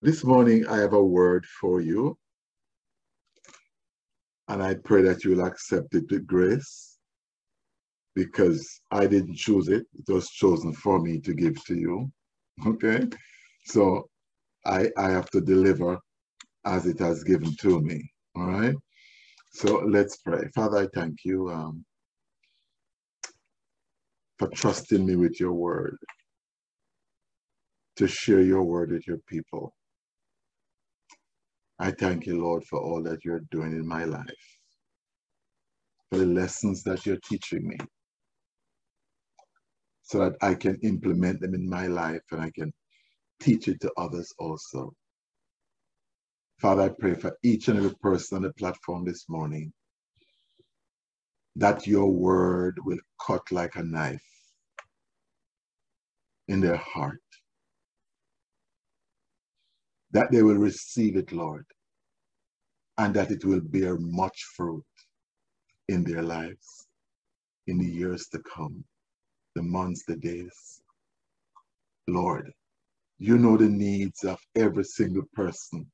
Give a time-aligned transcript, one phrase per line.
[0.00, 2.16] This morning, I have a word for you.
[4.46, 6.98] And I pray that you will accept it with grace
[8.14, 9.86] because I didn't choose it.
[9.98, 12.10] It was chosen for me to give to you.
[12.66, 13.06] Okay?
[13.66, 14.08] So
[14.66, 15.98] I, I have to deliver
[16.64, 18.08] as it has given to me.
[18.36, 18.74] All right?
[19.52, 20.48] So let's pray.
[20.54, 21.84] Father, I thank you um,
[24.38, 25.98] for trusting me with your word,
[27.96, 29.72] to share your word with your people.
[31.78, 34.26] I thank you, Lord, for all that you're doing in my life,
[36.10, 37.78] for the lessons that you're teaching me,
[40.02, 42.72] so that I can implement them in my life and I can
[43.40, 44.92] teach it to others also.
[46.60, 49.72] Father, I pray for each and every person on the platform this morning
[51.56, 54.24] that your word will cut like a knife
[56.48, 57.20] in their heart
[60.12, 61.66] that they will receive it, Lord,
[62.98, 64.84] and that it will bear much fruit
[65.88, 66.86] in their lives
[67.66, 68.84] in the years to come,
[69.56, 70.82] the months, the days.
[72.08, 72.52] Lord,
[73.18, 75.86] you know the needs of every single person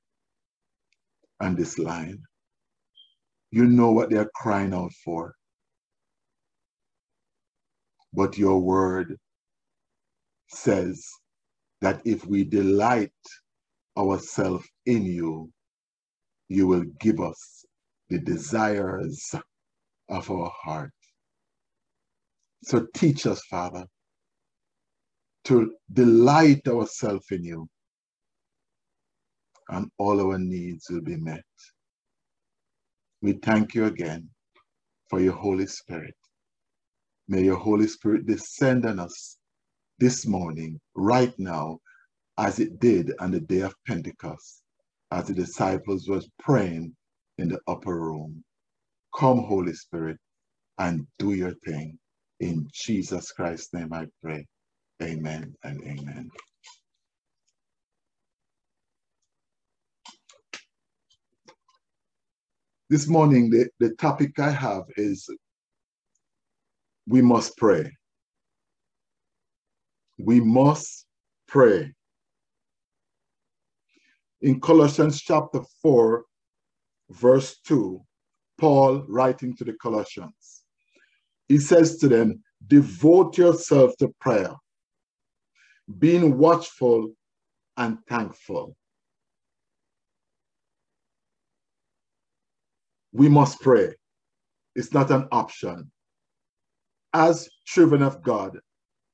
[1.41, 2.23] on this line.
[3.51, 5.35] You know what they're crying out for.
[8.13, 9.17] But your word
[10.49, 11.07] says
[11.83, 13.13] that if we delight
[13.97, 15.51] ourselves in you,
[16.49, 17.65] you will give us
[18.09, 19.35] the desires
[20.09, 20.93] of our heart.
[22.65, 23.85] So teach us, Father,
[25.45, 27.69] to delight ourselves in you,
[29.69, 31.45] and all our needs will be met.
[33.23, 34.29] We thank you again
[35.09, 36.15] for your Holy Spirit.
[37.29, 39.39] May your Holy Spirit descend on us
[39.99, 41.79] this morning, right now,
[42.39, 44.63] as it did on the day of Pentecost,
[45.11, 46.95] as the disciples was praying
[47.39, 48.43] in the upper room.
[49.17, 50.19] Come, Holy Spirit,
[50.79, 51.99] and do your thing.
[52.41, 54.47] In Jesus Christ's name I pray.
[55.03, 56.31] Amen and amen.
[62.91, 65.29] This morning, the, the topic I have is
[67.07, 67.91] we must pray.
[70.19, 71.07] We must
[71.49, 71.93] pray
[74.45, 76.23] in Colossians chapter 4,
[77.09, 77.99] verse 2,
[78.59, 80.65] Paul writing to the Colossians,
[81.49, 84.53] he says to them, Devote yourself to prayer,
[85.99, 87.15] being watchful
[87.79, 88.77] and thankful.
[93.13, 93.95] We must pray.
[94.77, 95.91] It's not an option.
[97.15, 98.59] As children of God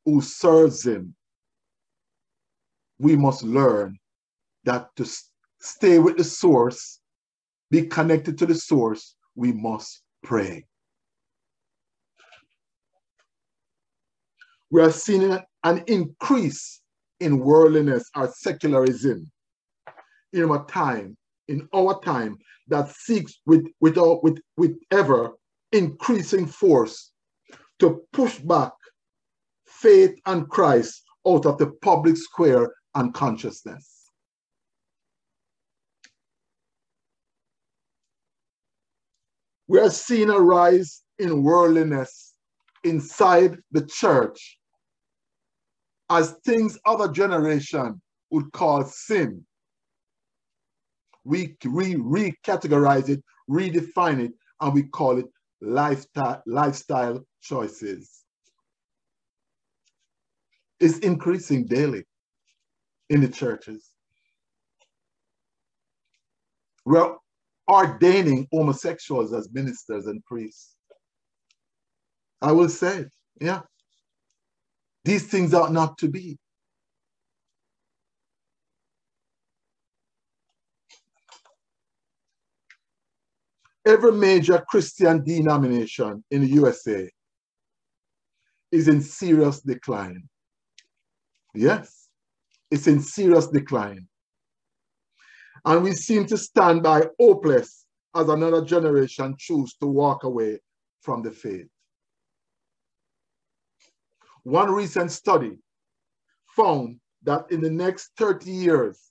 [0.05, 1.15] who serves Him,
[2.99, 4.00] we must learn
[4.65, 5.06] that to
[5.60, 7.00] stay with the source,
[7.71, 10.66] be connected to the source, we must pray.
[14.71, 16.81] We are seeing an increase
[17.21, 19.31] in worldliness or secularism
[20.32, 21.16] in our time,
[21.48, 22.38] in our time,
[22.69, 25.32] that seeks with, with, with, with ever
[25.72, 27.12] increasing force
[27.81, 28.72] to push back
[29.66, 34.00] faith and Christ out of the public square and consciousness.
[39.71, 42.35] We are seeing a rise in worldliness
[42.83, 44.59] inside the church
[46.11, 49.47] as things other generation would call sin.
[51.23, 55.27] We re recategorize it, redefine it, and we call it
[55.61, 58.25] lifestyle, lifestyle choices.
[60.81, 62.03] It's increasing daily
[63.09, 63.89] in the churches.
[66.85, 67.20] We're
[67.71, 70.77] ordaining homosexuals as ministers and priests.
[72.43, 73.11] I will say it,
[73.41, 73.61] yeah.
[75.05, 76.39] These things ought not to be.
[83.87, 87.09] Every major Christian denomination in the USA
[88.73, 90.23] is in serious decline.
[91.55, 92.09] Yes,
[92.71, 94.07] it's in serious decline.
[95.65, 97.84] And we seem to stand by hopeless
[98.15, 100.59] as another generation choose to walk away
[101.01, 101.68] from the faith.
[104.42, 105.59] One recent study
[106.57, 109.10] found that in the next 30 years,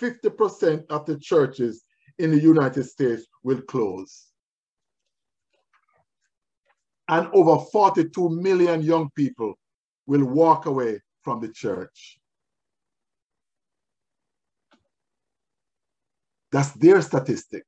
[0.00, 1.84] 50% of the churches
[2.18, 4.26] in the United States will close.
[7.08, 9.58] And over 42 million young people
[10.06, 12.20] will walk away from the church.
[16.52, 17.64] That's their statistic.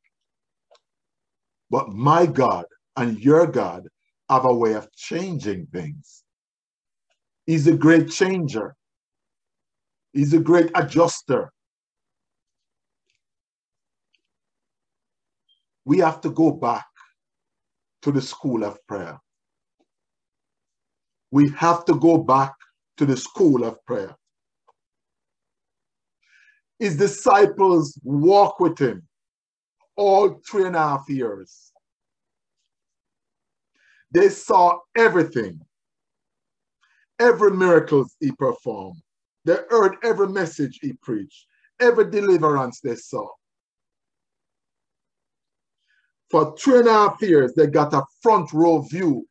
[1.71, 2.65] But my God
[2.97, 3.88] and your God
[4.29, 6.25] have a way of changing things.
[7.47, 8.75] He's a great changer.
[10.12, 11.53] He's a great adjuster.
[15.85, 16.87] We have to go back
[18.03, 19.19] to the school of prayer.
[21.31, 22.55] We have to go back
[22.99, 24.17] to the school of prayer.
[26.81, 29.06] His disciples walk with him
[29.97, 31.73] all three and a half years.
[34.12, 35.61] They saw everything,
[37.19, 39.03] every miracle he performed.
[39.44, 41.47] They heard every message he preached,
[41.81, 43.29] every deliverance they saw.
[46.31, 49.26] For three and a half years, they got a front row view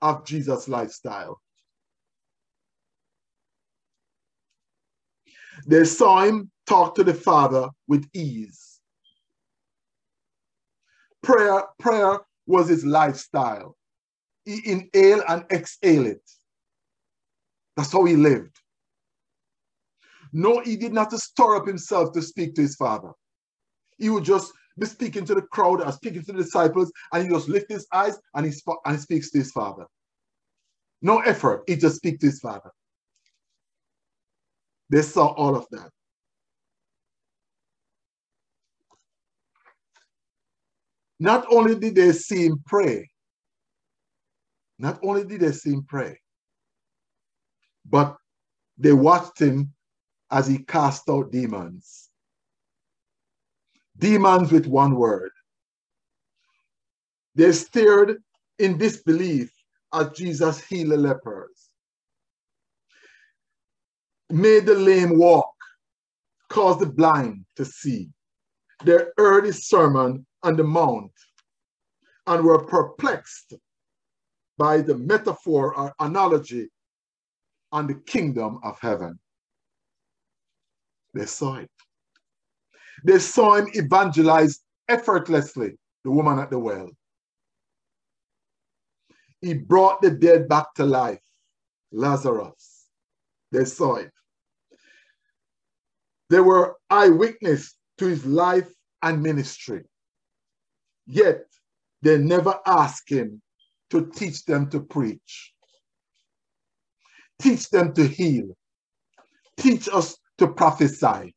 [0.00, 1.40] of Jesus' lifestyle.
[5.66, 8.80] They saw him talk to the Father with ease.
[11.22, 13.76] Prayer, prayer was his lifestyle.
[14.44, 16.22] He inhale and exhale it.
[17.76, 18.60] That's how he lived.
[20.32, 23.12] No, he did not stir up himself to speak to his father.
[23.98, 27.30] He would just be speaking to the crowd or speaking to the disciples, and he
[27.30, 28.52] just lift his eyes and he,
[28.84, 29.86] and he speaks to his father.
[31.02, 32.70] No effort, he just speaks to his father.
[34.90, 35.90] They saw all of that.
[41.18, 43.10] Not only did they see him pray,
[44.78, 46.20] not only did they see him pray,
[47.88, 48.16] but
[48.78, 49.72] they watched him
[50.30, 52.10] as he cast out demons.
[53.98, 55.30] Demons with one word.
[57.34, 58.22] They stared
[58.58, 59.52] in disbelief
[59.92, 61.55] as Jesus healed lepers,
[64.30, 65.54] made the lame walk,
[66.48, 68.08] caused the blind to see.
[68.84, 71.12] They heard his sermon on the mount
[72.26, 73.54] and were perplexed
[74.58, 76.68] by the metaphor or analogy
[77.72, 79.18] on the kingdom of heaven.
[81.14, 81.70] They saw it.
[83.04, 86.90] They saw him evangelize effortlessly, the woman at the well.
[89.40, 91.20] He brought the dead back to life,
[91.92, 92.86] Lazarus.
[93.52, 94.10] They saw it.
[96.28, 98.68] They were eyewitness to his life
[99.02, 99.84] and ministry.
[101.06, 101.44] Yet
[102.02, 103.40] they never asked him
[103.90, 105.52] to teach them to preach,
[107.40, 108.56] teach them to heal,
[109.56, 111.34] teach us to prophesy,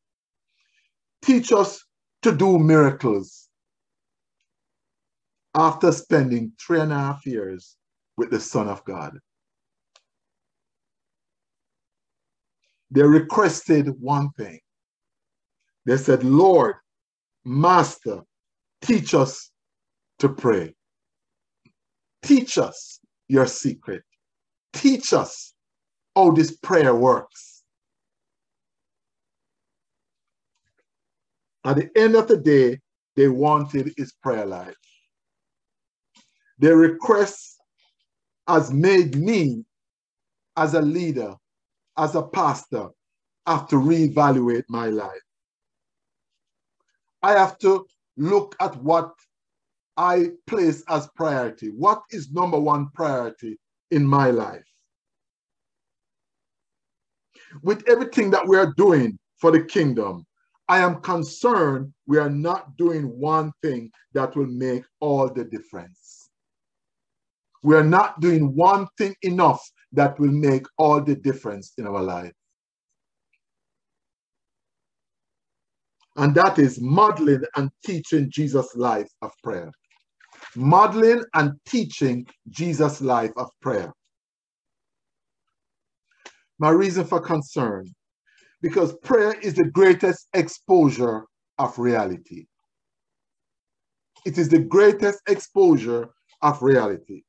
[1.22, 1.86] teach us
[2.24, 3.48] to do miracles.
[5.56, 7.76] After spending three and a half years
[8.18, 9.18] with the Son of God,
[12.92, 14.60] they requested one thing.
[15.86, 16.76] They said, Lord,
[17.46, 18.22] Master,
[18.82, 19.52] teach us
[20.20, 20.76] to pray.
[22.22, 24.04] Teach us your secret.
[24.74, 25.54] Teach us
[26.16, 27.64] how this prayer works.
[31.66, 32.80] At the end of the day,
[33.16, 34.76] they wanted his prayer life.
[36.60, 37.58] Their request
[38.48, 39.64] has made me,
[40.58, 41.36] as a leader,
[41.98, 42.90] as a pastor,
[43.46, 45.22] have to reevaluate my life.
[47.22, 47.86] I have to
[48.18, 49.12] look at what
[49.98, 51.68] I place as priority?
[51.70, 53.58] What is number one priority
[53.92, 54.64] in my life?
[57.64, 60.26] With everything that we are doing for the kingdom,
[60.70, 66.30] I am concerned we are not doing one thing that will make all the difference.
[67.64, 69.62] We are not doing one thing enough
[69.94, 72.32] that will make all the difference in our life.
[76.20, 79.72] And that is modeling and teaching Jesus' life of prayer
[80.56, 83.94] modeling and teaching Jesus' life of prayer.
[86.60, 87.86] My reason for concern,
[88.62, 91.24] because prayer is the greatest exposure
[91.58, 92.46] of reality.
[94.26, 96.10] It is the greatest exposure
[96.42, 97.24] of reality.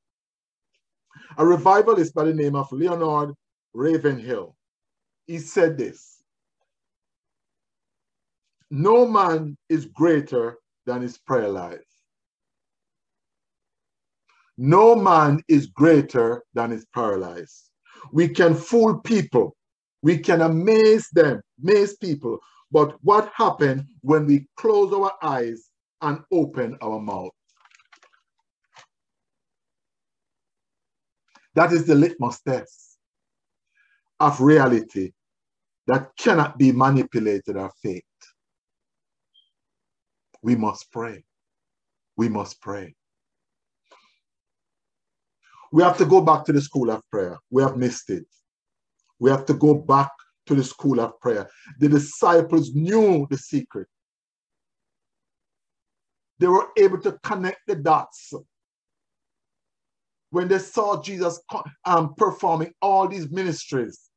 [1.38, 3.34] A revivalist by the name of Leonard
[3.74, 4.56] Ravenhill,
[5.26, 6.19] he said this,
[8.70, 11.80] no man is greater than his prayer life.
[14.58, 17.70] No man is greater than his paralyzed.
[18.12, 19.56] We can fool people.
[20.02, 22.38] We can amaze them, amaze people.
[22.70, 25.70] But what happens when we close our eyes
[26.02, 27.32] and open our mouth?
[31.54, 32.98] That is the litmus test
[34.20, 35.12] of reality
[35.86, 38.06] that cannot be manipulated or faked.
[40.42, 41.24] We must pray.
[42.16, 42.94] We must pray.
[45.72, 47.38] We have to go back to the school of prayer.
[47.50, 48.26] We have missed it.
[49.18, 50.10] We have to go back
[50.46, 51.48] to the school of prayer.
[51.78, 53.86] The disciples knew the secret.
[56.38, 58.32] They were able to connect the dots.
[60.30, 61.40] When they saw Jesus
[61.84, 64.10] um, performing all these ministries,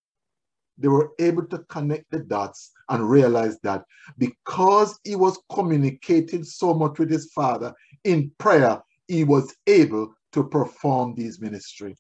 [0.78, 3.84] they were able to connect the dots and realize that
[4.20, 7.74] because he was communicating so much with his father
[8.04, 11.96] in prayer, he was able to perform these ministry.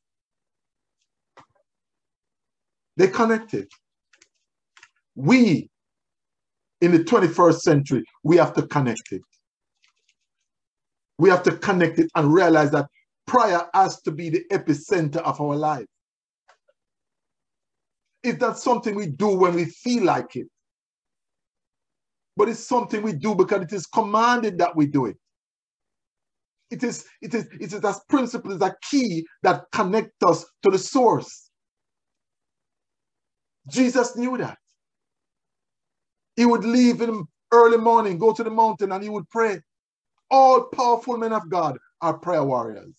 [2.96, 3.68] They connected.
[5.16, 5.70] We,
[6.82, 9.22] in the 21st century, we have to connect it.
[11.18, 12.88] We have to connect it and realize that
[13.26, 15.88] prayer has to be the epicenter of our life.
[18.24, 20.48] It's not something we do when we feel like it,
[22.38, 25.18] but it's something we do because it is commanded that we do it.
[26.72, 30.72] It is, it is, it is that principle, is a key that connects us to
[30.72, 31.50] the source.
[33.70, 34.58] Jesus knew that.
[36.36, 39.60] He would leave in early morning, go to the mountain, and he would pray.
[40.32, 42.96] All powerful men of God are prayer warriors.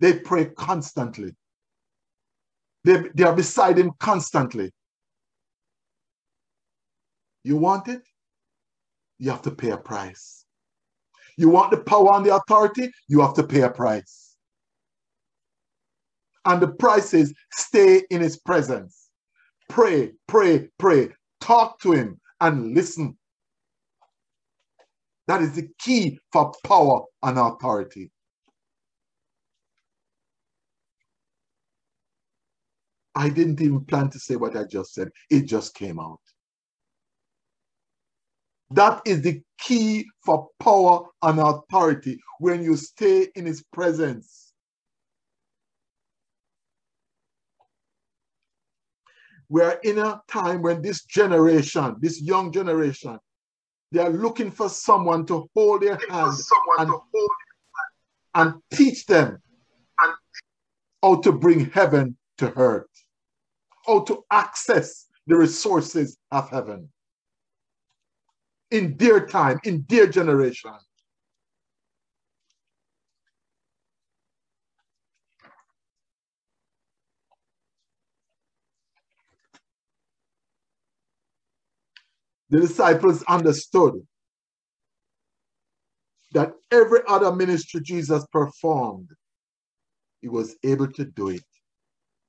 [0.00, 1.34] They pray constantly.
[2.84, 4.72] They, they are beside him constantly.
[7.44, 8.02] You want it?
[9.18, 10.44] You have to pay a price.
[11.36, 12.90] You want the power and the authority?
[13.08, 14.36] You have to pay a price.
[16.44, 19.08] And the price is stay in his presence.
[19.68, 21.08] Pray, pray, pray.
[21.40, 23.16] Talk to him and listen.
[25.28, 28.10] That is the key for power and authority.
[33.14, 35.10] I didn't even plan to say what I just said.
[35.30, 36.20] It just came out.
[38.74, 44.52] That is the key for power and authority when you stay in his presence.
[49.48, 53.18] We're in a time when this generation, this young generation,
[53.90, 56.32] they are looking for someone to hold their hand
[56.78, 56.90] and,
[58.34, 59.38] and teach them
[61.02, 62.86] how to bring heaven to earth
[63.86, 66.88] how to access the resources of heaven
[68.72, 70.72] in their time, in their generation.
[82.50, 83.94] The disciples understood
[86.34, 89.08] that every other ministry Jesus performed,
[90.22, 91.44] he was able to do it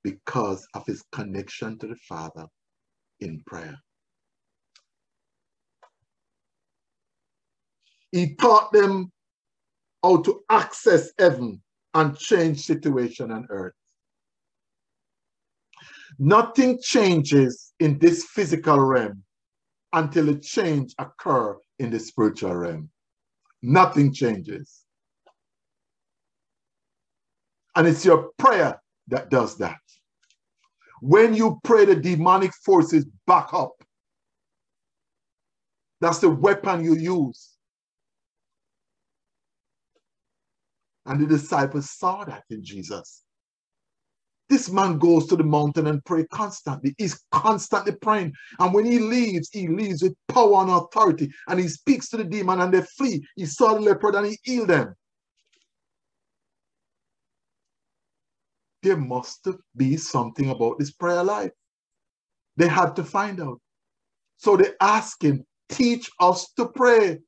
[0.04, 2.48] because of his connection to the Father
[3.22, 3.78] in prayer.
[8.14, 9.12] He taught them
[10.04, 11.60] how to access heaven
[11.96, 13.74] and change situation on earth.
[16.20, 19.24] Nothing changes in this physical realm
[19.94, 22.92] until a change occur in the spiritual realm.
[23.64, 24.84] Nothing changes.
[27.76, 29.80] And it's your prayer that does that.
[31.02, 33.74] When you pray, the demonic forces back up.
[36.00, 37.53] That's the weapon you use.
[41.06, 43.24] And the disciples saw that in Jesus.
[44.50, 46.94] This man goes to the mountain and pray constantly.
[46.98, 48.34] He's constantly praying.
[48.60, 51.32] And when he leaves, he leaves with power and authority.
[51.48, 53.26] And he speaks to the demon and they flee.
[53.36, 54.96] He saw the leopard and he healed them.
[58.84, 61.52] there must be something about this prayer life.
[62.58, 63.60] They had to find out.
[64.38, 67.20] So they ask him, teach us to pray,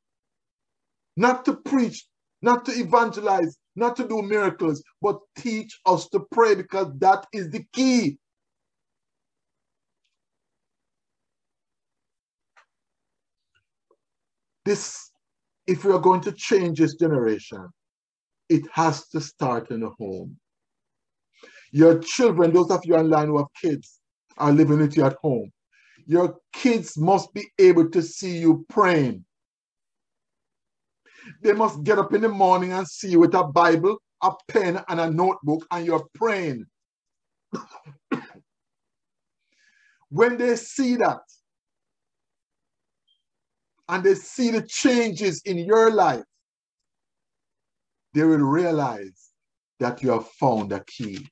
[1.15, 2.05] not to preach,
[2.41, 7.49] not to evangelize, not to do miracles, but teach us to pray because that is
[7.49, 8.17] the key.
[14.63, 15.11] This,
[15.67, 17.67] if we are going to change this generation,
[18.49, 20.37] it has to start in the home.
[21.71, 23.99] Your children, those of you online who have kids,
[24.37, 25.51] are living with you at home.
[26.05, 29.25] Your kids must be able to see you praying.
[31.41, 34.83] They must get up in the morning and see you with a Bible, a pen,
[34.87, 36.65] and a notebook, and you're praying.
[40.09, 41.21] when they see that,
[43.87, 46.23] and they see the changes in your life,
[48.13, 49.31] they will realize
[49.79, 51.27] that you have found a key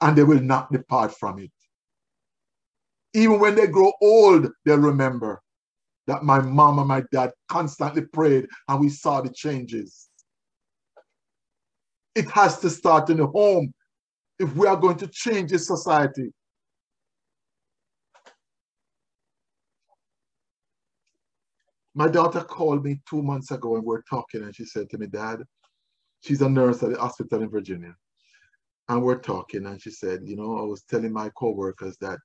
[0.00, 1.50] and they will not depart from it.
[3.14, 5.42] Even when they grow old, they'll remember
[6.08, 10.08] that my mom and my dad constantly prayed and we saw the changes.
[12.14, 13.74] It has to start in the home
[14.38, 16.32] if we are going to change this society.
[21.94, 24.98] My daughter called me two months ago and we are talking and she said to
[24.98, 25.42] me, Dad,
[26.22, 27.94] she's a nurse at the hospital in Virginia.
[28.88, 32.18] And we're talking and she said, you know, I was telling my coworkers that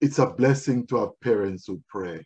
[0.00, 2.24] it's a blessing to have parents who pray.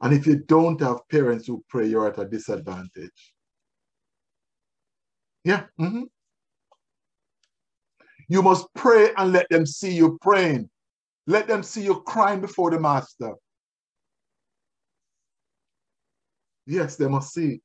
[0.00, 3.34] And if you don't have parents who pray, you're at a disadvantage.
[5.44, 5.64] Yeah.
[5.78, 6.04] Mm-hmm.
[8.28, 10.70] You must pray and let them see you praying.
[11.26, 13.34] Let them see you crying before the master.
[16.66, 17.60] Yes, they must see.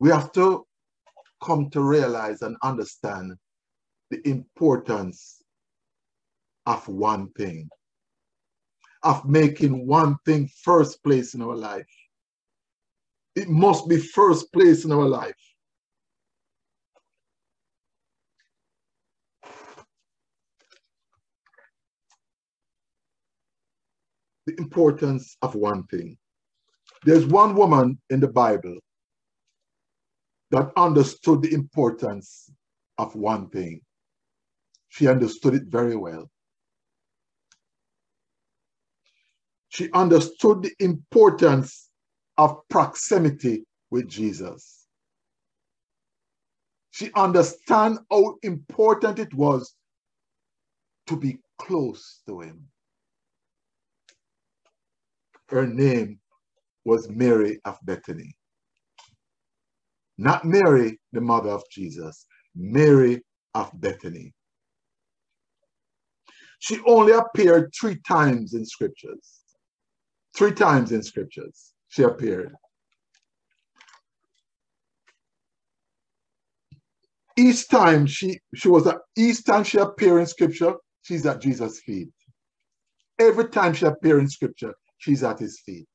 [0.00, 0.66] We have to
[1.42, 3.34] come to realize and understand
[4.10, 5.42] the importance
[6.66, 7.68] of one thing,
[9.02, 11.88] of making one thing first place in our life.
[13.36, 15.34] It must be first place in our life.
[24.46, 26.18] The importance of one thing.
[27.04, 28.78] There's one woman in the Bible
[30.50, 32.50] that understood the importance
[32.98, 33.80] of one thing.
[34.90, 36.30] She understood it very well.
[39.70, 41.90] She understood the importance
[42.36, 44.86] of proximity with Jesus.
[46.90, 49.74] She understand how important it was
[51.06, 52.68] to be close to him.
[55.48, 56.20] Her name
[56.84, 58.34] was Mary of Bethany.
[60.18, 63.22] Not Mary, the mother of Jesus, Mary
[63.54, 64.34] of Bethany.
[66.60, 69.40] She only appeared three times in scriptures.
[70.36, 72.54] Three times in scriptures she appeared.
[77.36, 81.80] Each time she she was at each time she appeared in scripture, she's at Jesus'
[81.80, 82.10] feet.
[83.18, 85.88] Every time she appeared in scripture, she's at his feet.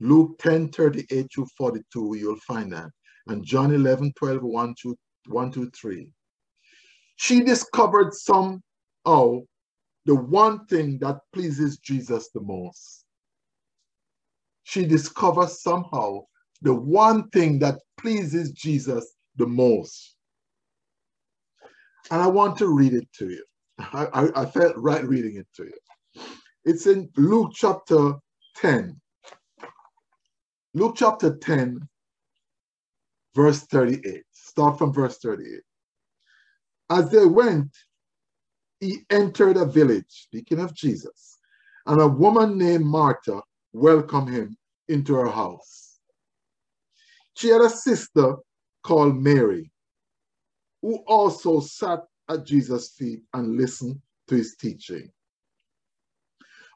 [0.00, 2.90] Luke 10, 38 to 42, you'll find that.
[3.28, 6.12] And John 11, 12, 1 to, 1 to 3
[7.22, 8.58] she discovered somehow
[9.06, 9.46] oh,
[10.06, 13.04] the one thing that pleases Jesus the most.
[14.64, 16.22] She discovered somehow
[16.62, 20.16] the one thing that pleases Jesus the most.
[22.10, 23.44] And I want to read it to you.
[23.78, 26.24] I, I, I felt right reading it to you.
[26.64, 28.14] It's in Luke chapter
[28.56, 29.00] 10.
[30.74, 31.88] Luke chapter 10,
[33.36, 34.24] verse 38.
[34.32, 35.60] Start from verse 38.
[36.92, 37.74] As they went,
[38.78, 41.38] he entered a village, speaking of Jesus,
[41.86, 43.40] and a woman named Martha
[43.72, 46.00] welcomed him into her house.
[47.32, 48.36] She had a sister
[48.84, 49.72] called Mary,
[50.82, 55.10] who also sat at Jesus' feet and listened to his teaching.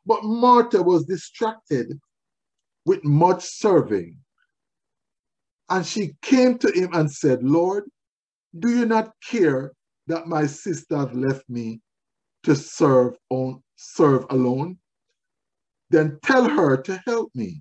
[0.06, 2.00] But Martha was distracted
[2.86, 4.16] with much serving.
[5.68, 7.84] And she came to him and said, Lord,
[8.58, 9.72] do you not care
[10.06, 11.80] that my sister have left me
[12.44, 14.78] to serve on serve alone?
[15.90, 17.60] Then tell her to help me.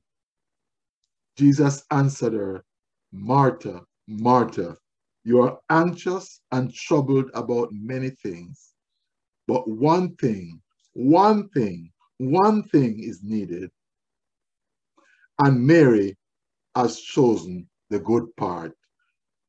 [1.37, 2.63] Jesus answered her,
[3.11, 4.77] Martha, Martha,
[5.23, 8.73] you are anxious and troubled about many things,
[9.47, 10.61] but one thing,
[10.93, 13.69] one thing, one thing is needed.
[15.39, 16.15] And Mary
[16.75, 18.73] has chosen the good part,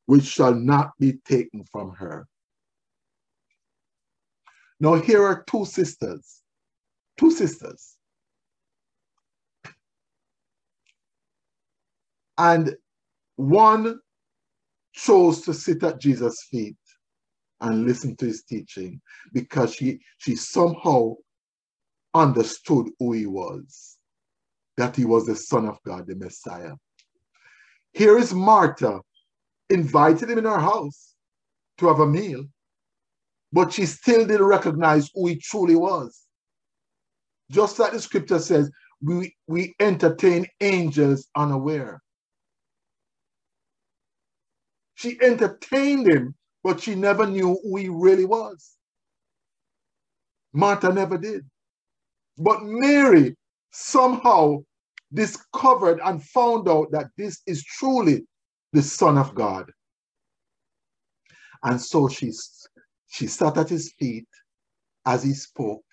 [0.06, 2.26] which shall not be taken from her.
[4.78, 6.42] Now, here are two sisters,
[7.18, 7.96] two sisters.
[12.38, 12.76] And
[13.36, 14.00] one
[14.92, 16.76] chose to sit at Jesus' feet
[17.60, 19.00] and listen to his teaching
[19.32, 21.14] because she, she somehow
[22.14, 23.96] understood who he was,
[24.76, 26.72] that he was the Son of God, the Messiah.
[27.92, 29.00] Here is Martha,
[29.70, 31.14] invited him in her house
[31.78, 32.44] to have a meal
[33.56, 36.24] but she still didn't recognize who he truly was.
[37.50, 42.02] Just like the scripture says, we, we entertain angels unaware.
[44.96, 48.72] She entertained him, but she never knew who he really was.
[50.52, 51.42] Martha never did.
[52.36, 53.36] But Mary
[53.70, 54.64] somehow
[55.14, 58.26] discovered and found out that this is truly
[58.74, 59.72] the Son of God.
[61.62, 62.66] And so she's,
[63.08, 64.28] she sat at his feet
[65.06, 65.84] as he spoke,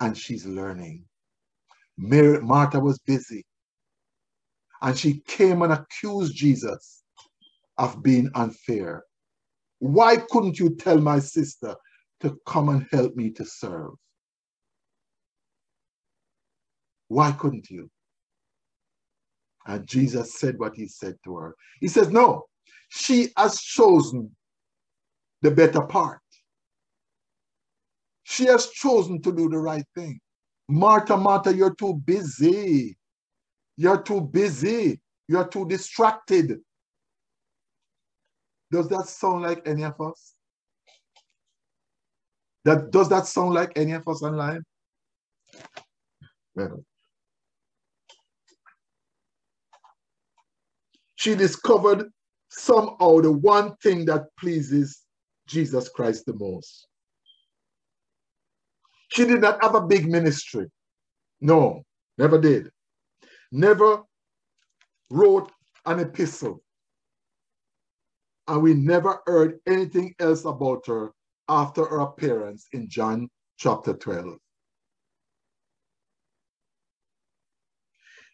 [0.00, 1.04] and she's learning.
[1.98, 3.44] Mary, Martha was busy.
[4.82, 7.02] And she came and accused Jesus
[7.78, 9.04] of being unfair.
[9.78, 11.74] Why couldn't you tell my sister
[12.20, 13.92] to come and help me to serve?
[17.08, 17.90] Why couldn't you?
[19.66, 21.54] And Jesus said what he said to her.
[21.80, 22.44] He says, No,
[22.88, 24.34] she has chosen
[25.42, 26.19] the better part.
[28.30, 30.20] She has chosen to do the right thing.
[30.68, 32.96] Martha, Martha, you're too busy.
[33.76, 35.00] You're too busy.
[35.26, 36.60] You're too distracted.
[38.70, 40.34] Does that sound like any of us?
[42.64, 44.62] That does that sound like any of us online?
[46.54, 46.84] Well,
[51.16, 52.10] she discovered
[52.48, 55.02] somehow the one thing that pleases
[55.48, 56.86] Jesus Christ the most.
[59.12, 60.70] She did not have a big ministry.
[61.40, 61.84] No,
[62.16, 62.70] never did.
[63.50, 64.02] Never
[65.10, 65.50] wrote
[65.86, 66.62] an epistle.
[68.46, 71.12] And we never heard anything else about her
[71.48, 74.38] after her appearance in John chapter 12.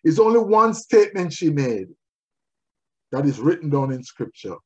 [0.04, 1.88] It's only one statement she made
[3.12, 4.56] that is written down in scripture.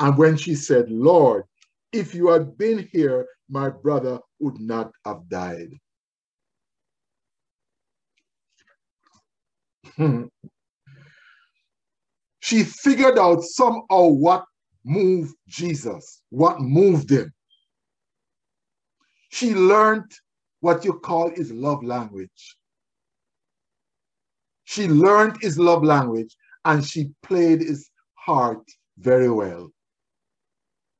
[0.00, 1.44] And when she said, Lord,
[1.92, 5.70] if you had been here, my brother would not have died.
[9.96, 10.24] Hmm.
[12.40, 14.44] she figured out somehow what
[14.84, 17.32] moved Jesus, what moved him.
[19.30, 20.10] She learned
[20.60, 22.56] what you call his love language.
[24.64, 28.64] She learned his love language and she played his heart
[28.98, 29.70] very well.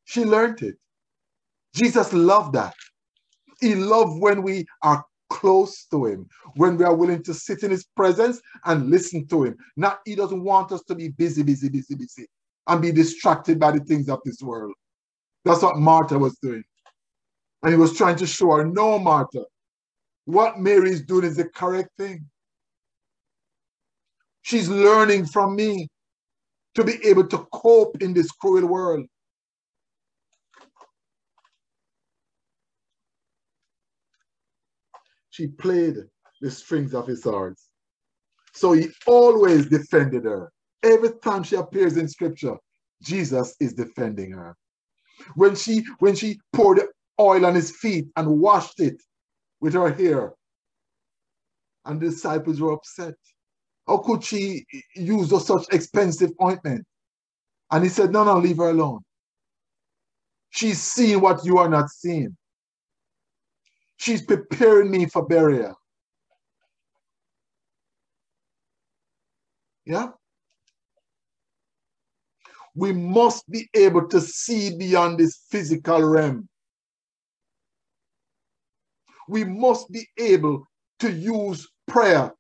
[0.05, 0.77] She learned it.
[1.79, 2.75] Jesus loved that.
[3.61, 7.71] He loved when we are close to him, when we are willing to sit in
[7.71, 9.57] his presence and listen to him.
[9.77, 12.27] Not he doesn't want us to be busy, busy, busy, busy,
[12.67, 14.73] and be distracted by the things of this world.
[15.45, 16.65] That's what Martha was doing.
[17.63, 19.45] And he was trying to show her, no, Martha,
[20.25, 22.27] what Mary is doing is the correct thing.
[24.43, 25.89] She's learning from me
[26.75, 29.07] to be able to cope in this cruel world.
[35.39, 35.97] She played
[36.43, 37.57] the strings of his heart.
[38.55, 40.51] So he always defended her.
[40.83, 42.57] Every time she appears in scripture,
[43.03, 44.57] Jesus is defending her.
[45.37, 46.83] When she when she poured
[47.21, 48.97] oil on his feet and washed it
[49.61, 50.35] with her hair,
[51.87, 53.15] and the disciples were upset.
[53.89, 56.87] How could she use such expensive ointment?
[57.73, 59.01] And he said, No, no, leave her alone.
[60.51, 62.37] She's seeing what you are not seeing.
[63.99, 65.75] She's preparing me for burial.
[69.85, 70.09] Yeah?
[72.75, 76.49] We must be able to see beyond this physical realm.
[79.29, 80.65] We must be able
[81.01, 82.33] to use prayer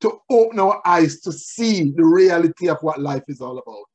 [0.00, 3.87] to open our eyes to see the reality of what life is all about.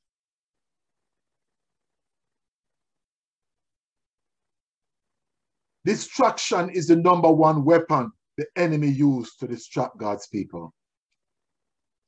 [5.85, 10.73] Distraction is the number one weapon the enemy used to distract God's people.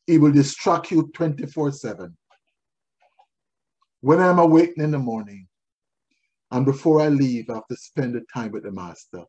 [0.07, 2.15] He will distract you 24 7.
[4.01, 5.47] When I'm awakened in the morning
[6.51, 9.23] and before I leave, I have to spend the time with the Master.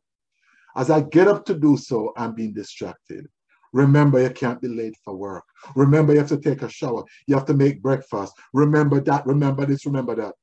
[0.76, 3.26] As I get up to do so, I'm being distracted.
[3.72, 5.44] Remember, you can't be late for work.
[5.74, 7.04] Remember, you have to take a shower.
[7.26, 8.34] You have to make breakfast.
[8.52, 10.34] Remember that, remember this, remember that.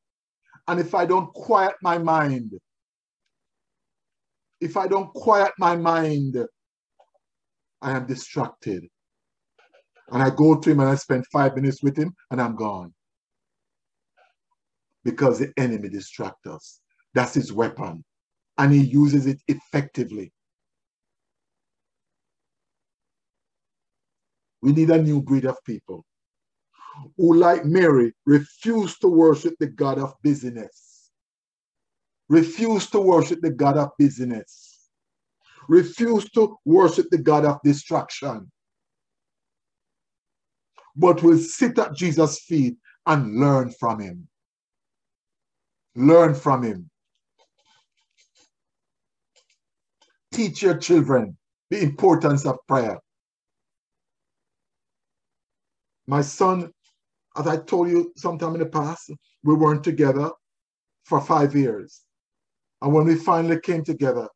[0.68, 2.54] And if I don't quiet my mind,
[4.63, 6.38] if I don't quiet my mind,
[7.82, 8.88] I am distracted.
[10.10, 12.93] And I go to him and I spend five minutes with him and I'm gone.
[15.04, 16.80] Because the enemy distracts us.
[17.13, 18.06] That's his weapon.
[18.58, 20.32] And he uses it effectively.
[24.62, 26.06] We need a new breed of people
[27.17, 30.93] who, like Mary, refuse to worship the God of busyness.
[32.30, 34.90] Refuse to worship the God of busyness.
[35.68, 38.52] Refuse to worship the God of distraction.
[40.96, 44.28] But will sit at Jesus' feet and learn from him.
[45.96, 46.90] Learn from him.
[50.32, 51.38] Teach your children
[51.70, 53.00] the importance of prayer.
[56.08, 56.72] My son
[57.36, 59.12] as I told you sometime in the past,
[59.44, 60.32] we weren't together
[61.04, 62.02] for five years.
[62.84, 64.28] And when we finally came together,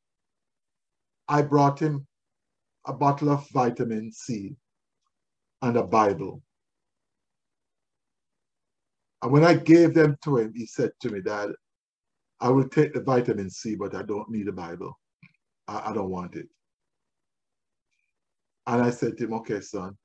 [1.27, 2.07] I brought him
[2.85, 4.55] a bottle of vitamin C
[5.61, 6.41] and a Bible.
[9.21, 11.49] And when I gave them to him, he said to me, Dad,
[12.39, 14.97] I will take the vitamin C, but I don't need a Bible.
[15.67, 16.47] I, I don't want it.
[18.65, 19.97] And I said to him, okay, son.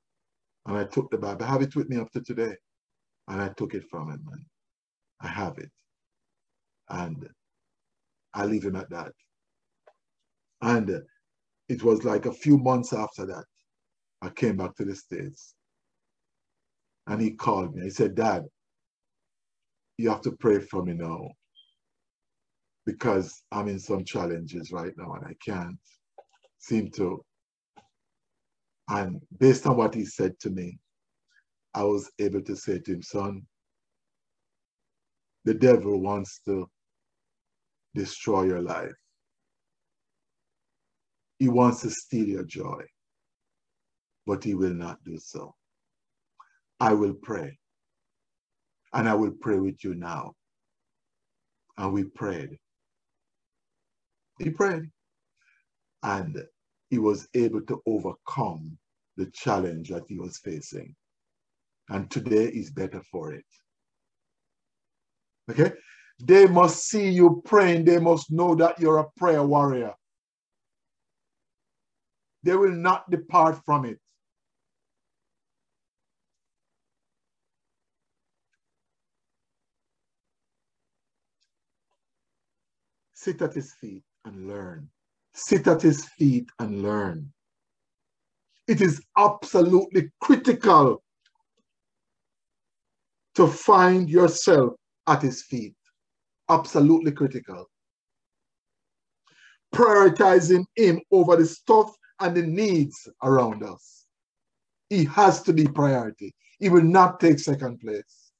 [0.65, 1.45] And I took the Bible.
[1.45, 2.55] I have it with me up to today.
[3.29, 4.27] And I took it from him.
[5.21, 5.71] I have it.
[6.89, 7.25] And
[8.33, 9.11] I leave him at that.
[10.61, 11.01] And
[11.69, 13.45] it was like a few months after that,
[14.21, 15.55] I came back to the States.
[17.07, 17.83] And he called me.
[17.83, 18.43] He said, Dad,
[19.97, 21.29] you have to pray for me now
[22.85, 25.77] because I'm in some challenges right now and I can't
[26.59, 27.23] seem to.
[28.89, 30.79] And based on what he said to me,
[31.73, 33.43] I was able to say to him, son,
[35.45, 36.69] the devil wants to
[37.95, 38.93] destroy your life.
[41.39, 42.83] He wants to steal your joy,
[44.27, 45.55] but he will not do so.
[46.79, 47.57] I will pray,
[48.93, 50.33] and I will pray with you now.
[51.77, 52.57] And we prayed.
[54.39, 54.91] He prayed,
[56.03, 56.37] and
[56.89, 58.77] he was able to overcome
[59.17, 60.95] the challenge that he was facing.
[61.89, 63.45] And today is better for it.
[65.51, 65.73] Okay?
[66.19, 67.85] They must see you praying.
[67.85, 69.93] They must know that you're a prayer warrior.
[72.43, 73.99] They will not depart from it.
[83.13, 84.89] Sit at his feet and learn.
[85.33, 87.31] Sit at his feet and learn.
[88.67, 91.03] It is absolutely critical
[93.35, 94.73] to find yourself
[95.07, 95.75] at his feet.
[96.49, 97.69] Absolutely critical.
[99.73, 104.05] Prioritizing him over the stuff and the needs around us.
[104.89, 106.33] He has to be priority.
[106.59, 108.31] He will not take second place.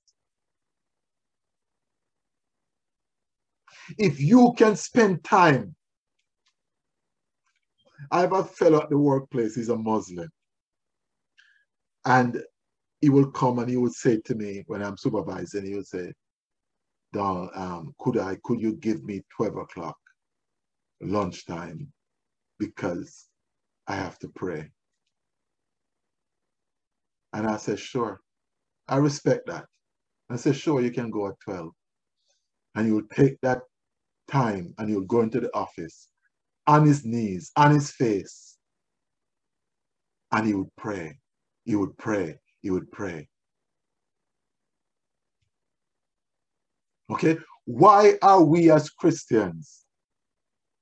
[3.97, 5.75] If you can spend time,
[8.11, 10.29] I have a fellow at the workplace, he's a Muslim.
[12.05, 12.41] And
[13.01, 16.13] he will come and he would say to me when I'm supervising, he would say,
[17.13, 19.97] Don, um, could I, could you give me 12 o'clock
[21.01, 21.89] lunchtime
[22.59, 23.27] because
[23.87, 24.71] I have to pray.
[27.33, 28.21] And I said, sure.
[28.87, 29.65] I respect that.
[30.29, 31.71] I said, sure, you can go at 12.
[32.75, 33.59] And you'll take that
[34.29, 36.07] time and you'll go into the office
[36.67, 38.57] on his knees, on his face.
[40.31, 41.19] And he would pray.
[41.65, 42.39] He would pray.
[42.61, 43.27] He would pray.
[47.13, 47.37] Okay?
[47.65, 49.85] Why are we as Christians,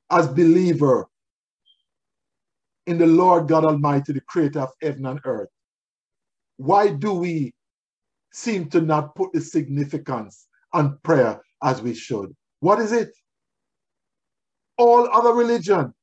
[0.09, 1.07] as believer
[2.87, 5.49] in the Lord God Almighty, the creator of heaven and earth,
[6.57, 7.53] why do we
[8.31, 12.33] seem to not put the significance on prayer as we should?
[12.61, 13.09] What is it?
[14.77, 15.93] All other religion,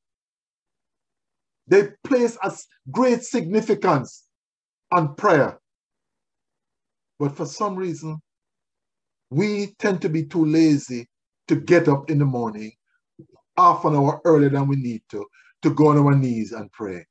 [1.67, 2.55] they place a
[2.91, 4.25] great significance
[4.91, 5.59] on prayer.
[7.19, 8.21] But for some reason,
[9.31, 11.07] we tend to be too lazy
[11.47, 12.71] to get up in the morning
[13.57, 15.25] half an hour earlier than we need to,
[15.63, 17.05] to go on our knees and pray.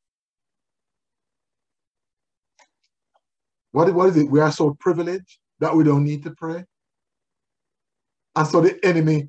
[3.72, 4.30] What, what is it?
[4.30, 6.64] We are so privileged that we don't need to pray.
[8.36, 9.28] And so the enemy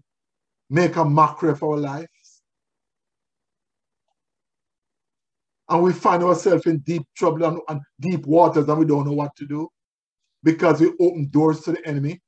[0.69, 2.07] make a mockery of our lives.
[5.69, 9.13] And we find ourselves in deep trouble and, and deep waters and we don't know
[9.13, 9.69] what to do
[10.43, 12.21] because we open doors to the enemy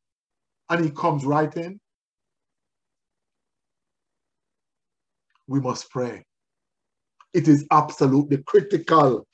[0.71, 1.79] and he comes right in,
[5.47, 6.23] we must pray.
[7.33, 9.27] It is absolutely critical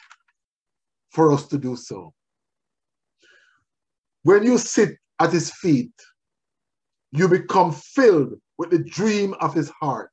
[1.11, 2.13] for us to do so.
[4.23, 5.93] When you sit at his feet,
[7.11, 10.11] you become filled with the dream of his heart.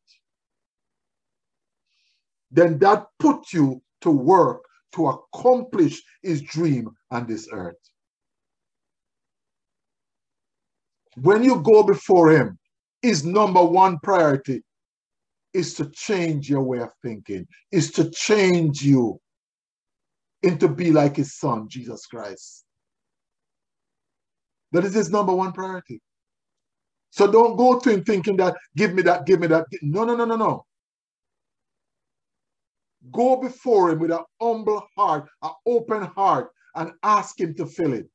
[2.50, 4.62] Then that puts you to work
[4.94, 7.76] to accomplish his dream on this earth.
[11.22, 12.58] When you go before him,
[13.02, 14.62] his number one priority
[15.52, 19.20] is to change your way of thinking, is to change you
[20.42, 22.64] into be like his son, Jesus Christ.
[24.72, 26.00] That is his number one priority.
[27.10, 29.66] So don't go to him thinking that, give me that, give me that.
[29.82, 30.66] No, no, no, no, no.
[33.12, 37.92] Go before him with an humble heart, an open heart, and ask him to fill
[37.92, 38.08] it.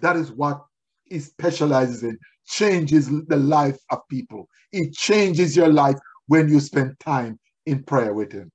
[0.00, 0.64] That is what
[1.04, 2.18] he specializes in.
[2.46, 4.48] Changes the life of people.
[4.72, 8.50] It changes your life when you spend time in prayer with him.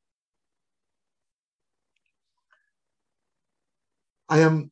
[4.29, 4.71] I am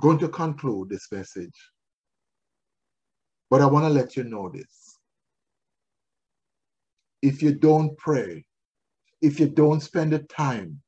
[0.00, 1.54] going to conclude this message,
[3.50, 4.96] but I want to let you know this.
[7.22, 8.44] If you don't pray,
[9.20, 10.80] if you don't spend the time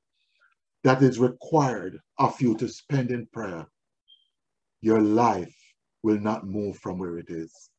[0.85, 3.66] that is required of you to spend in prayer,
[4.83, 5.55] your life
[6.03, 7.71] will not move from where it is.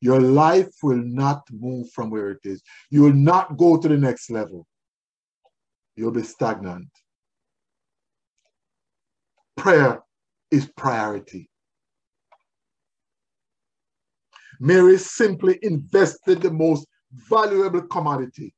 [0.00, 2.62] Your life will not move from where it is.
[2.90, 4.66] You will not go to the next level.
[5.96, 6.88] You'll be stagnant.
[9.56, 10.00] Prayer
[10.52, 11.50] is priority.
[14.60, 18.54] Mary simply invested the most valuable commodity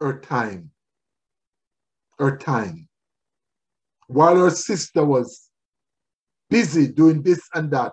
[0.00, 0.70] her time.
[2.18, 2.87] Her time.
[4.08, 5.50] While her sister was
[6.48, 7.92] busy doing this and that,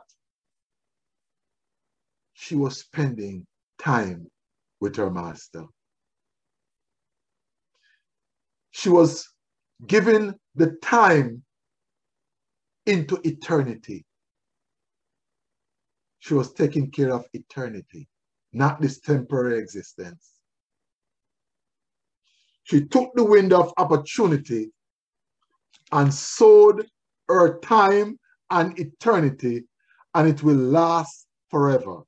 [2.34, 3.45] she was spending
[3.78, 4.28] time
[4.80, 5.65] with her master.
[8.71, 9.28] She was
[9.88, 11.43] giving the time
[12.86, 14.06] into eternity.
[16.19, 18.08] She was taking care of eternity,
[18.54, 20.32] not this temporary existence.
[22.63, 24.71] She took the wind of opportunity
[25.91, 26.88] and sowed
[27.27, 29.63] her time and eternity,
[30.13, 32.03] and it will last forever.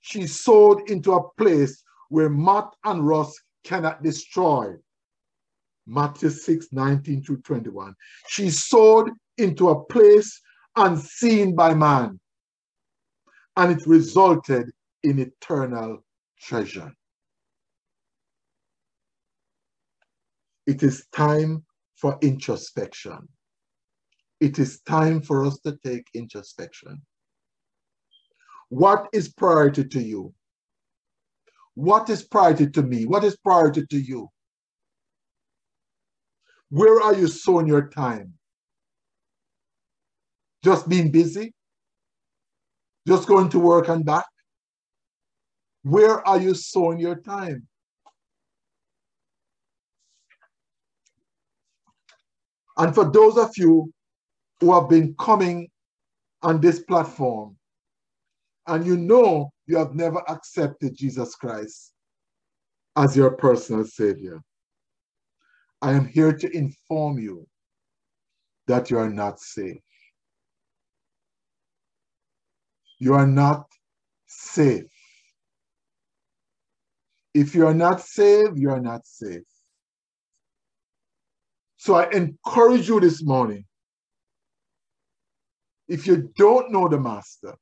[0.00, 4.74] She sowed into a place where moth and rust cannot destroy.
[5.86, 7.94] Matthew 6, 19 to 21.
[8.28, 10.40] She sowed into a place
[10.74, 12.18] unseen by man,
[13.56, 14.70] and it resulted
[15.02, 16.04] in eternal
[16.40, 16.92] treasure.
[20.66, 21.64] It is time
[21.96, 23.28] for introspection.
[24.40, 27.02] It is time for us to take introspection.
[28.68, 30.34] What is priority to you?
[31.74, 33.06] What is priority to me?
[33.06, 34.28] What is priority to you?
[36.70, 38.34] Where are you sowing your time?
[40.64, 41.54] Just being busy?
[43.06, 44.26] Just going to work and back?
[45.82, 47.68] Where are you sowing your time?
[52.78, 53.92] And for those of you
[54.60, 55.68] who have been coming
[56.42, 57.56] on this platform
[58.66, 61.92] and you know you have never accepted Jesus Christ
[62.96, 64.40] as your personal Savior,
[65.82, 67.46] I am here to inform you
[68.66, 69.82] that you are not safe.
[72.98, 73.66] You are not
[74.26, 74.90] safe.
[77.34, 79.42] If you are not saved, you are not safe.
[81.86, 83.64] So I encourage you this morning.
[85.86, 87.54] If you don't know the Master,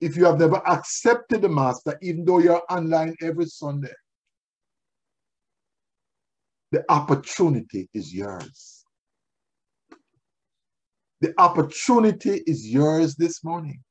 [0.00, 3.92] if you have never accepted the Master, even though you're online every Sunday,
[6.70, 8.84] the opportunity is yours.
[11.20, 13.82] The opportunity is yours this morning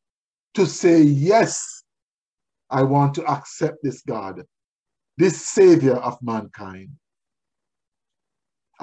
[0.53, 1.83] to say, Yes,
[2.69, 4.43] I want to accept this God,
[5.17, 6.91] this Savior of mankind.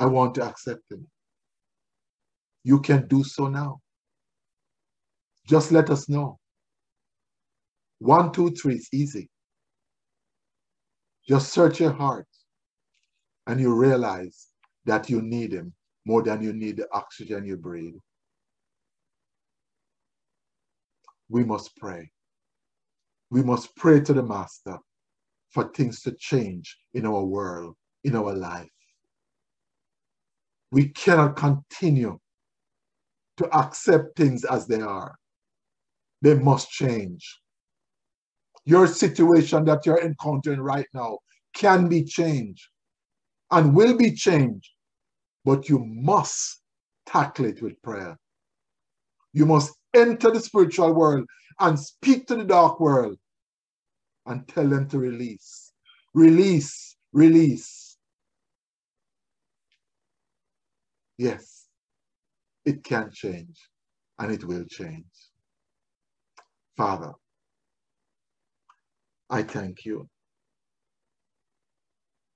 [0.01, 1.07] I want to accept Him.
[2.65, 3.81] You can do so now.
[5.47, 6.39] Just let us know.
[7.99, 9.29] One, two, three, it's easy.
[11.29, 12.27] Just search your heart
[13.47, 14.49] and you realize
[14.87, 15.73] that you need him
[16.07, 17.95] more than you need the oxygen you breathe.
[21.29, 22.11] We must pray.
[23.31, 24.79] We must pray to the Master
[25.51, 28.71] for things to change in our world, in our life.
[30.73, 32.19] We cannot continue
[33.39, 35.17] to accept things as they are.
[36.23, 37.41] They must change.
[38.65, 41.19] Your situation that you're encountering right now
[41.55, 42.69] can be changed
[43.51, 44.71] and will be changed,
[45.45, 46.61] but you must
[47.07, 48.17] tackle it with prayer.
[49.33, 51.27] You must enter the spiritual world
[51.59, 53.17] and speak to the dark world
[54.27, 55.73] and tell them to release,
[56.15, 57.80] release, release.
[61.21, 61.67] Yes,
[62.65, 63.69] it can change
[64.19, 65.05] and it will change.
[66.77, 67.13] Father,
[69.31, 70.09] I thank you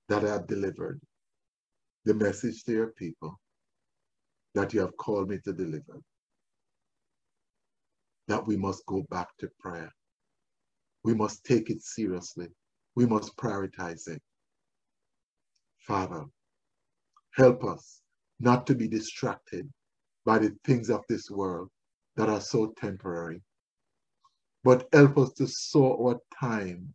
[0.08, 1.00] that I have delivered
[2.04, 3.40] the message to your people
[4.54, 6.02] that you have called me to deliver.
[8.28, 9.92] That we must go back to prayer.
[11.04, 12.48] We must take it seriously.
[12.96, 14.22] We must prioritize it.
[15.80, 16.24] Father,
[17.36, 18.02] help us
[18.40, 19.68] not to be distracted
[20.24, 21.68] by the things of this world
[22.16, 23.40] that are so temporary.
[24.62, 26.94] But help us to sow our time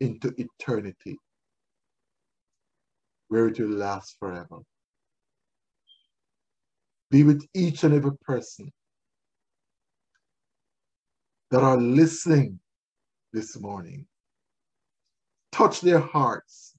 [0.00, 1.18] into eternity,
[3.28, 4.58] where it will last forever.
[7.10, 8.70] Be with each and every person
[11.50, 12.60] that are listening
[13.32, 14.06] this morning.
[15.50, 16.74] Touch their hearts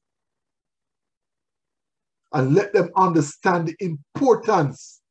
[2.33, 5.01] and let them understand the importance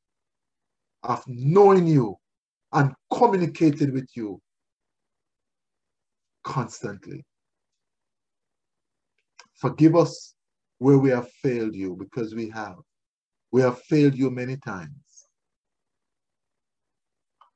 [1.02, 2.16] of knowing you
[2.72, 4.40] and communicating with you
[6.44, 7.24] constantly.
[9.54, 10.34] Forgive us
[10.78, 12.76] where we have failed you because we have.
[13.50, 15.26] We have failed you many times.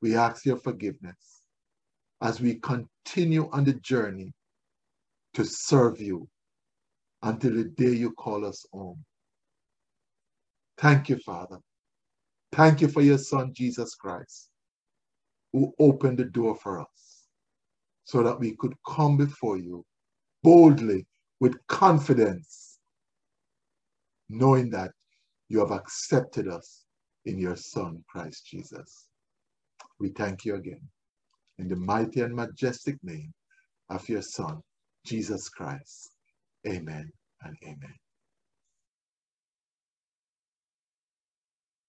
[0.01, 1.43] We ask your forgiveness
[2.21, 4.33] as we continue on the journey
[5.35, 6.29] to serve you
[7.23, 9.05] until the day you call us home.
[10.79, 11.59] Thank you, Father.
[12.53, 14.49] Thank you for your Son, Jesus Christ,
[15.53, 17.27] who opened the door for us
[18.05, 19.85] so that we could come before you
[20.43, 21.07] boldly
[21.41, 22.79] with confidence,
[24.29, 24.93] knowing that
[25.49, 26.85] you have accepted us
[27.25, 29.09] in your Son, Christ Jesus.
[30.01, 30.81] We thank you again
[31.59, 33.33] in the mighty and majestic name
[33.89, 34.61] of your Son,
[35.07, 36.13] Jesus Christ.
[36.67, 37.11] Amen
[37.43, 38.02] and amen.